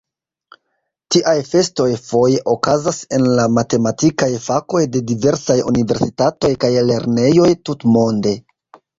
Tiaj 1.15 1.33
festoj 1.47 1.83
foje 2.05 2.37
okazas 2.53 3.01
en 3.17 3.27
la 3.39 3.45
matematikaj 3.57 4.29
fakoj 4.45 4.81
de 4.95 5.01
diversaj 5.11 5.57
universitatoj 5.73 6.51
kaj 6.65 6.71
lernejoj 6.89 7.51
tutmonde. 7.71 8.33